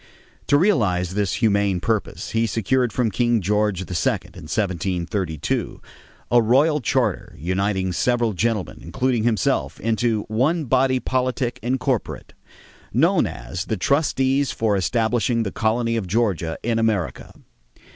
To 0.47 0.57
realize 0.57 1.13
this 1.13 1.33
humane 1.35 1.79
purpose, 1.79 2.31
he 2.31 2.47
secured 2.47 2.91
from 2.91 3.11
King 3.11 3.39
George 3.39 3.81
II, 3.81 3.85
in 3.85 4.49
1732, 4.63 5.79
a 6.31 6.41
royal 6.41 6.79
charter 6.81 7.35
uniting 7.37 7.91
several 7.93 8.33
gentlemen, 8.33 8.79
including 8.81 9.25
himself, 9.25 9.79
into 9.79 10.23
"one 10.23 10.65
body 10.65 10.99
politic 10.99 11.59
and 11.61 11.79
corporate," 11.79 12.33
known 12.91 13.27
as 13.27 13.65
the 13.65 13.77
"Trustees 13.77 14.49
for 14.51 14.75
establishing 14.75 15.43
the 15.43 15.51
colony 15.51 15.95
of 15.97 16.07
Georgia 16.07 16.57
in 16.63 16.79
America." 16.79 17.31